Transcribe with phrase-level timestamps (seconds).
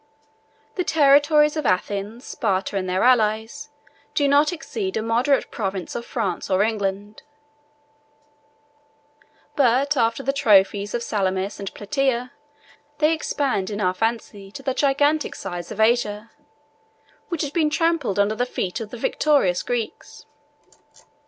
[0.77, 3.69] The territories of Athens, Sparta, and their allies,
[4.15, 7.21] do not exceed a moderate province of France or England;
[9.55, 12.31] but after the trophies of Salamis and Platea,
[12.97, 16.31] they expand in our fancy to the gigantic size of Asia,
[17.29, 20.25] which had been trampled under the feet of the victorious Greeks.